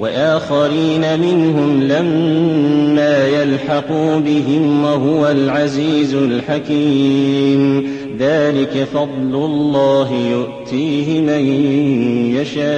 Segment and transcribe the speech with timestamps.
[0.00, 7.90] وآخرين منهم لما يلحقوا بهم وهو العزيز الحكيم.
[8.18, 11.46] ذلك فضل الله يؤتيه من
[12.36, 12.70] يشاء.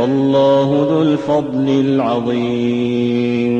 [0.00, 3.50] والله ذو الفضل العظيم.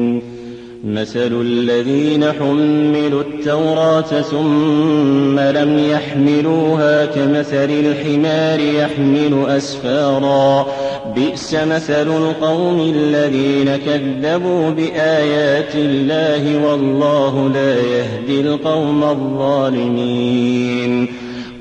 [0.84, 10.67] مثل الذين حملوا التوراة ثم لم يحملوها كمثل الحمار يحمل أسفارا.
[11.16, 20.91] بئس مثل القوم الذين كذبوا بآيات الله والله لا يهدي القوم الظالمين.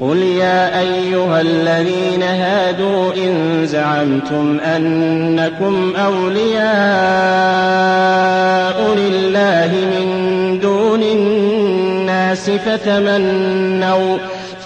[0.01, 6.59] قل يا أيها الذين هادوا إن زعمتم أنكم أولياء
[8.95, 14.17] لله من دون الناس فتمنوا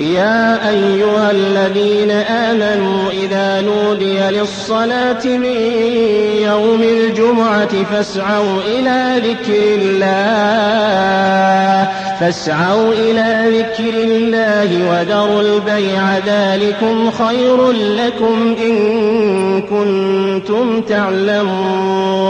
[0.00, 5.56] يا أيها الذين آمنوا إذا نودي للصلاة من
[6.42, 10.70] يوم الجمعة فاسعوا إلى ذكر الله
[12.20, 22.29] فاسعوا إلى ذكر الله وذروا البيع ذلكم خير لكم إن كنتم تعلمون.